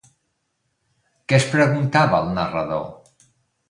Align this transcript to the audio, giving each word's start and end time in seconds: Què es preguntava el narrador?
Què 1.29 1.39
es 1.43 1.47
preguntava 1.53 2.25
el 2.25 2.37
narrador? 2.43 2.87